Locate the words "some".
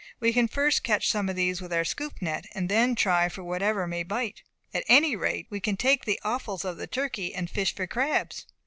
1.11-1.29